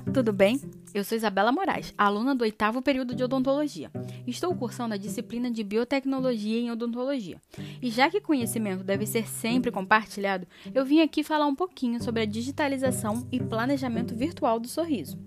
Olá, 0.00 0.12
tudo 0.14 0.32
bem? 0.32 0.58
Eu 0.94 1.04
sou 1.04 1.16
Isabela 1.16 1.52
Moraes, 1.52 1.92
aluna 1.96 2.34
do 2.34 2.42
oitavo 2.42 2.80
período 2.80 3.14
de 3.14 3.22
odontologia. 3.22 3.90
Estou 4.26 4.54
cursando 4.54 4.94
a 4.94 4.96
disciplina 4.96 5.50
de 5.50 5.62
biotecnologia 5.62 6.58
em 6.58 6.70
odontologia. 6.70 7.38
E 7.82 7.90
já 7.90 8.08
que 8.08 8.20
conhecimento 8.20 8.82
deve 8.82 9.04
ser 9.04 9.28
sempre 9.28 9.70
compartilhado, 9.70 10.46
eu 10.74 10.86
vim 10.86 11.02
aqui 11.02 11.22
falar 11.22 11.46
um 11.46 11.54
pouquinho 11.54 12.02
sobre 12.02 12.22
a 12.22 12.26
digitalização 12.26 13.28
e 13.30 13.38
planejamento 13.38 14.14
virtual 14.14 14.58
do 14.58 14.68
sorriso. 14.68 15.18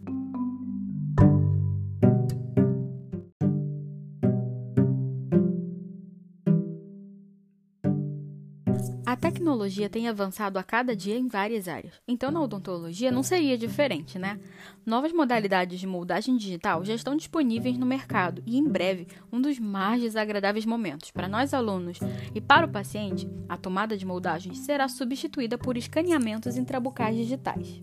A 9.05 9.17
tecnologia 9.17 9.89
tem 9.89 10.07
avançado 10.07 10.57
a 10.57 10.63
cada 10.63 10.95
dia 10.95 11.17
em 11.17 11.27
várias 11.27 11.67
áreas, 11.67 11.93
então 12.07 12.31
na 12.31 12.41
odontologia 12.41 13.11
não 13.11 13.21
seria 13.21 13.57
diferente, 13.57 14.17
né? 14.17 14.39
Novas 14.85 15.11
modalidades 15.11 15.77
de 15.77 15.85
moldagem 15.85 16.37
digital 16.37 16.85
já 16.85 16.93
estão 16.93 17.15
disponíveis 17.17 17.77
no 17.77 17.85
mercado 17.85 18.41
e 18.45 18.57
em 18.57 18.63
breve, 18.63 19.07
um 19.29 19.41
dos 19.41 19.59
mais 19.59 20.01
desagradáveis 20.01 20.65
momentos 20.65 21.11
para 21.11 21.27
nós 21.27 21.53
alunos 21.53 21.99
e 22.33 22.39
para 22.39 22.65
o 22.65 22.71
paciente, 22.71 23.29
a 23.49 23.57
tomada 23.57 23.97
de 23.97 24.05
moldagem 24.05 24.53
será 24.53 24.87
substituída 24.87 25.57
por 25.57 25.75
escaneamentos 25.75 26.55
intrabucais 26.55 27.17
digitais. 27.17 27.81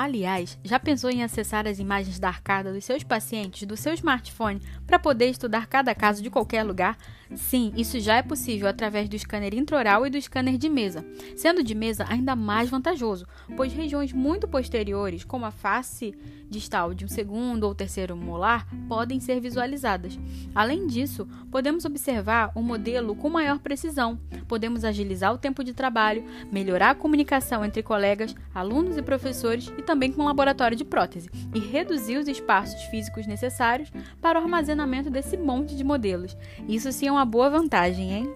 Aliás, 0.00 0.56
já 0.62 0.78
pensou 0.78 1.10
em 1.10 1.24
acessar 1.24 1.66
as 1.66 1.80
imagens 1.80 2.20
da 2.20 2.28
arcada 2.28 2.72
dos 2.72 2.84
seus 2.84 3.02
pacientes 3.02 3.66
do 3.66 3.76
seu 3.76 3.92
smartphone 3.94 4.62
para 4.86 4.96
poder 4.96 5.26
estudar 5.26 5.66
cada 5.66 5.92
caso 5.92 6.22
de 6.22 6.30
qualquer 6.30 6.62
lugar? 6.62 6.96
Sim, 7.34 7.72
isso 7.76 7.98
já 7.98 8.14
é 8.14 8.22
possível 8.22 8.68
através 8.68 9.08
do 9.08 9.18
scanner 9.18 9.54
intraoral 9.54 10.06
e 10.06 10.10
do 10.10 10.22
scanner 10.22 10.56
de 10.56 10.68
mesa, 10.68 11.04
sendo 11.36 11.64
de 11.64 11.74
mesa 11.74 12.06
ainda 12.08 12.36
mais 12.36 12.70
vantajoso, 12.70 13.26
pois 13.56 13.72
regiões 13.72 14.12
muito 14.12 14.46
posteriores, 14.46 15.24
como 15.24 15.44
a 15.44 15.50
face 15.50 16.14
distal 16.48 16.94
de 16.94 17.04
um 17.04 17.08
segundo 17.08 17.64
ou 17.64 17.74
terceiro 17.74 18.16
molar, 18.16 18.66
podem 18.88 19.20
ser 19.20 19.40
visualizadas. 19.40 20.18
Além 20.54 20.86
disso, 20.86 21.26
podemos 21.50 21.84
observar 21.84 22.52
o 22.54 22.62
modelo 22.62 23.14
com 23.14 23.28
maior 23.28 23.58
precisão, 23.58 24.18
podemos 24.46 24.84
agilizar 24.84 25.34
o 25.34 25.38
tempo 25.38 25.62
de 25.62 25.74
trabalho, 25.74 26.24
melhorar 26.50 26.90
a 26.90 26.94
comunicação 26.94 27.64
entre 27.64 27.82
colegas, 27.82 28.34
alunos 28.54 28.96
e 28.96 29.02
professores 29.02 29.70
e 29.76 29.82
também 29.88 30.12
com 30.12 30.20
o 30.20 30.26
laboratório 30.26 30.76
de 30.76 30.84
prótese, 30.84 31.30
e 31.54 31.58
reduzir 31.58 32.18
os 32.18 32.28
espaços 32.28 32.82
físicos 32.90 33.26
necessários 33.26 33.90
para 34.20 34.38
o 34.38 34.42
armazenamento 34.42 35.08
desse 35.08 35.34
monte 35.34 35.74
de 35.74 35.82
modelos. 35.82 36.36
Isso 36.68 36.92
sim 36.92 37.06
é 37.06 37.12
uma 37.12 37.24
boa 37.24 37.48
vantagem, 37.48 38.12
hein? 38.12 38.34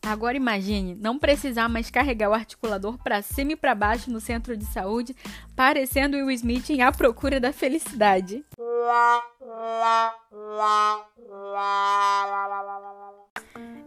Agora 0.00 0.36
imagine 0.36 0.94
não 0.94 1.18
precisar 1.18 1.68
mais 1.68 1.90
carregar 1.90 2.30
o 2.30 2.34
articulador 2.34 2.96
para 2.98 3.20
cima 3.20 3.52
e 3.52 3.56
para 3.56 3.74
baixo 3.74 4.10
no 4.10 4.20
centro 4.20 4.56
de 4.56 4.64
saúde, 4.64 5.14
parecendo 5.56 6.16
Will 6.16 6.30
Smith 6.30 6.70
em 6.70 6.82
A 6.82 6.92
Procura 6.92 7.40
da 7.40 7.52
Felicidade. 7.52 8.44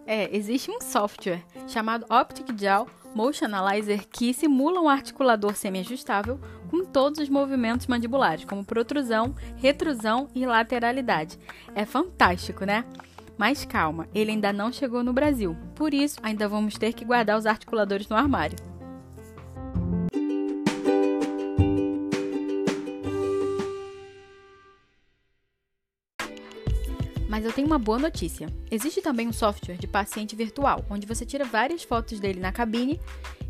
É, 0.05 0.35
existe 0.35 0.69
um 0.69 0.81
software 0.81 1.43
chamado 1.67 2.05
Optic 2.09 2.59
Jaw 2.59 2.87
Motion 3.15 3.45
Analyzer 3.45 4.07
que 4.07 4.33
simula 4.33 4.79
um 4.79 4.89
articulador 4.89 5.55
semi-ajustável 5.55 6.39
com 6.69 6.85
todos 6.85 7.19
os 7.19 7.29
movimentos 7.29 7.87
mandibulares, 7.87 8.45
como 8.45 8.63
protrusão, 8.63 9.35
retrusão 9.57 10.29
e 10.33 10.45
lateralidade. 10.45 11.37
É 11.75 11.85
fantástico, 11.85 12.65
né? 12.65 12.85
Mas 13.37 13.65
calma, 13.65 14.07
ele 14.13 14.31
ainda 14.31 14.53
não 14.53 14.71
chegou 14.71 15.03
no 15.03 15.13
Brasil, 15.13 15.57
por 15.75 15.93
isso 15.93 16.19
ainda 16.21 16.47
vamos 16.47 16.75
ter 16.77 16.93
que 16.93 17.05
guardar 17.05 17.37
os 17.37 17.45
articuladores 17.45 18.07
no 18.07 18.15
armário. 18.15 18.70
Mas 27.31 27.45
eu 27.45 27.53
tenho 27.53 27.65
uma 27.65 27.79
boa 27.79 27.97
notícia. 27.97 28.49
Existe 28.69 29.01
também 29.01 29.25
um 29.25 29.31
software 29.31 29.77
de 29.77 29.87
paciente 29.87 30.35
virtual, 30.35 30.85
onde 30.89 31.07
você 31.07 31.25
tira 31.25 31.45
várias 31.45 31.81
fotos 31.81 32.19
dele 32.19 32.41
na 32.41 32.51
cabine 32.51 32.99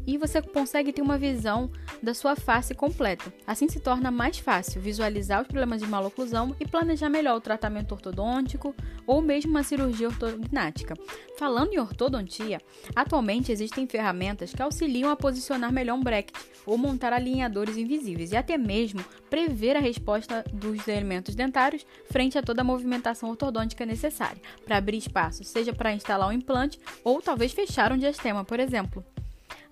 e 0.06 0.18
você 0.18 0.42
consegue 0.42 0.92
ter 0.92 1.02
uma 1.02 1.18
visão 1.18 1.70
da 2.02 2.14
sua 2.14 2.36
face 2.36 2.74
completa. 2.74 3.34
Assim 3.46 3.68
se 3.68 3.80
torna 3.80 4.10
mais 4.10 4.40
fácil 4.40 4.82
visualizar 4.82 5.42
os 5.42 5.48
problemas 5.48 5.82
de 5.82 5.88
maloclusão 5.88 6.56
e 6.60 6.66
planejar 6.66 7.10
melhor 7.10 7.38
o 7.38 7.42
tratamento 7.42 7.92
ortodôntico 7.92 8.76
ou 9.06 9.22
mesmo 9.22 9.52
uma 9.52 9.64
cirurgia 9.64 10.08
ortognática. 10.08 10.96
Falando 11.38 11.74
em 11.74 11.80
ortodontia, 11.80 12.62
atualmente 12.96 13.52
existem 13.52 13.88
ferramentas 13.88 14.54
que 14.54 14.62
auxiliam 14.62 15.10
a 15.10 15.16
posicionar 15.16 15.72
melhor 15.72 15.96
um 15.96 16.04
bracket 16.04 16.36
ou 16.66 16.78
montar 16.78 17.14
alinhadores 17.14 17.78
invisíveis 17.78 18.32
e 18.32 18.38
até 18.38 18.58
mesmo 18.58 19.04
prever 19.30 19.76
a 19.76 19.80
resposta 19.80 20.44
dos 20.54 20.88
elementos 20.88 21.36
dentários 21.36 21.86
frente 22.10 22.38
a 22.38 22.44
toda 22.44 22.62
a 22.62 22.66
movimentação 22.66 23.30
ortodôntica 23.30 23.86
necessária 23.86 24.42
para 24.66 24.78
abrir 24.78 24.98
espaço, 24.98 25.44
seja 25.44 25.74
para 25.74 25.94
instalar 25.94 26.30
um 26.30 26.34
implante 26.34 26.80
ou 27.04 27.22
talvez 27.22 27.52
fechar 27.52 27.92
um 27.92 27.98
diastema, 27.98 28.46
por 28.46 28.60
exemplo. 28.60 29.04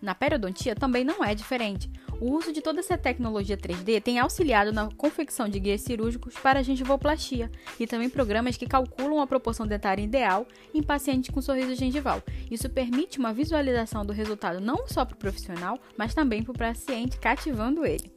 Na 0.02 0.16
periodontia 0.16 0.76
também 0.76 1.04
não 1.04 1.24
é 1.24 1.36
diferente. 1.36 1.92
O 2.22 2.32
uso 2.32 2.54
de 2.54 2.62
toda 2.62 2.80
essa 2.80 2.98
tecnologia 2.98 3.58
3D 3.58 4.02
tem 4.02 4.18
auxiliado 4.20 4.72
na 4.72 4.90
confecção 4.92 5.48
de 5.48 5.60
guias 5.60 5.82
cirúrgicos 5.82 6.36
para 6.36 6.64
gengivoplastia 6.64 7.52
e 7.80 7.86
também 7.86 8.10
programas 8.10 8.56
que 8.56 8.66
calculam 8.66 9.22
a 9.22 9.28
proporção 9.28 9.68
dentária 9.68 10.02
ideal 10.02 10.48
em 10.74 10.82
pacientes 10.82 11.30
com 11.30 11.42
sorriso 11.42 11.76
gengival. 11.76 12.24
Isso 12.50 12.70
permite 12.70 13.20
uma 13.20 13.34
visualização 13.34 14.06
do 14.06 14.14
resultado 14.14 14.62
não 14.62 14.88
só 14.88 15.04
para 15.04 15.16
o 15.16 15.20
profissional, 15.20 15.78
mas 15.98 16.14
também 16.14 16.44
para 16.44 16.52
o 16.52 16.58
paciente, 16.58 17.18
cativando 17.18 17.86
ele. 17.86 18.12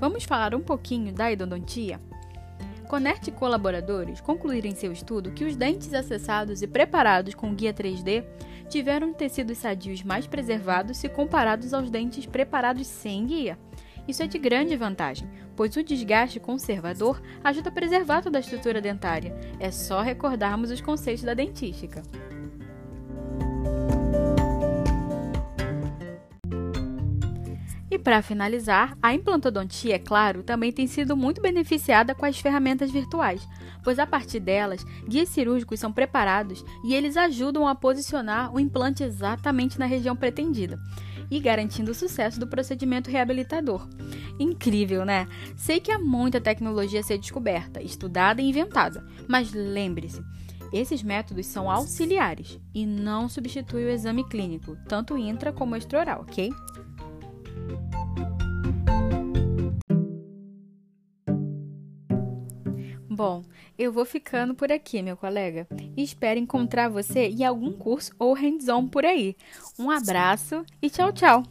Vamos 0.00 0.24
falar 0.24 0.54
um 0.54 0.60
pouquinho 0.60 1.12
da 1.12 1.32
endodontia? 1.32 2.00
Conerte 2.92 3.30
colaboradores 3.30 4.20
concluíram 4.20 4.68
em 4.68 4.74
seu 4.74 4.92
estudo 4.92 5.32
que 5.32 5.46
os 5.46 5.56
dentes 5.56 5.94
acessados 5.94 6.60
e 6.60 6.66
preparados 6.66 7.34
com 7.34 7.54
guia 7.54 7.72
3D 7.72 8.22
tiveram 8.68 9.14
tecidos 9.14 9.56
sadios 9.56 10.02
mais 10.02 10.26
preservados 10.26 10.98
se 10.98 11.08
comparados 11.08 11.72
aos 11.72 11.90
dentes 11.90 12.26
preparados 12.26 12.86
sem 12.86 13.24
guia. 13.24 13.58
Isso 14.06 14.22
é 14.22 14.26
de 14.26 14.38
grande 14.38 14.76
vantagem, 14.76 15.26
pois 15.56 15.74
o 15.74 15.82
desgaste 15.82 16.38
conservador 16.38 17.22
ajuda 17.42 17.70
a 17.70 17.72
preservar 17.72 18.20
toda 18.20 18.38
a 18.38 18.42
estrutura 18.42 18.78
dentária. 18.78 19.34
É 19.58 19.70
só 19.70 20.02
recordarmos 20.02 20.70
os 20.70 20.82
conceitos 20.82 21.24
da 21.24 21.32
dentística. 21.32 22.02
Para 28.02 28.20
finalizar, 28.20 28.96
a 29.00 29.14
implantodontia, 29.14 29.94
é 29.94 29.98
claro, 29.98 30.42
também 30.42 30.72
tem 30.72 30.86
sido 30.86 31.16
muito 31.16 31.40
beneficiada 31.40 32.14
com 32.14 32.26
as 32.26 32.38
ferramentas 32.38 32.90
virtuais, 32.90 33.46
pois 33.82 33.98
a 33.98 34.06
partir 34.06 34.40
delas, 34.40 34.84
guias 35.08 35.28
cirúrgicos 35.28 35.78
são 35.78 35.92
preparados 35.92 36.64
e 36.84 36.94
eles 36.94 37.16
ajudam 37.16 37.66
a 37.66 37.74
posicionar 37.74 38.52
o 38.52 38.60
implante 38.60 39.02
exatamente 39.02 39.78
na 39.78 39.86
região 39.86 40.16
pretendida 40.16 40.78
e 41.30 41.40
garantindo 41.40 41.92
o 41.92 41.94
sucesso 41.94 42.38
do 42.38 42.46
procedimento 42.46 43.10
reabilitador. 43.10 43.88
Incrível, 44.38 45.04
né? 45.04 45.26
Sei 45.56 45.80
que 45.80 45.90
há 45.90 45.98
muita 45.98 46.40
tecnologia 46.40 47.00
a 47.00 47.02
ser 47.02 47.18
descoberta, 47.18 47.80
estudada 47.80 48.42
e 48.42 48.48
inventada, 48.48 49.06
mas 49.26 49.52
lembre-se, 49.52 50.22
esses 50.72 51.02
métodos 51.02 51.46
são 51.46 51.70
auxiliares 51.70 52.58
e 52.74 52.86
não 52.86 53.28
substituem 53.28 53.86
o 53.86 53.90
exame 53.90 54.24
clínico, 54.28 54.76
tanto 54.88 55.18
intra 55.18 55.52
como 55.52 55.76
extraoral, 55.76 56.22
ok? 56.22 56.50
Bom, 63.22 63.44
eu 63.78 63.92
vou 63.92 64.04
ficando 64.04 64.52
por 64.52 64.72
aqui, 64.72 65.00
meu 65.00 65.16
colega. 65.16 65.64
espero 65.96 66.40
encontrar 66.40 66.88
você 66.88 67.28
em 67.28 67.44
algum 67.44 67.70
curso 67.70 68.12
ou 68.18 68.34
hands-on 68.34 68.88
por 68.88 69.06
aí. 69.06 69.36
Um 69.78 69.92
abraço 69.92 70.64
e 70.82 70.90
tchau, 70.90 71.12
tchau! 71.12 71.44